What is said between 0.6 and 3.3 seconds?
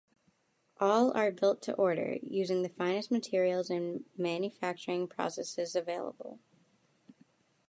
All are built to order, using the finest